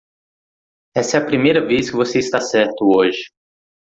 Essa 0.95 1.17
é 1.17 1.21
a 1.21 1.25
primeira 1.27 1.63
vez 1.63 1.91
que 1.91 1.95
você 1.95 2.17
está 2.17 2.41
certo 2.41 2.85
hoje. 2.97 3.25